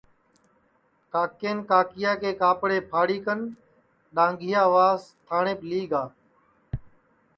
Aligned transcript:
کاکین 1.13 1.57
کاکِیا 1.69 2.13
کے 2.21 2.31
کاپڑے 2.41 2.77
پھاڑی 2.89 3.17
کن 3.25 3.39
ڈؔاھنٚگِیا 4.13 4.63
واس 4.73 5.01
تھاٹؔینٚپ 5.25 5.59
لی 5.69 5.81
گِیا 5.91 6.03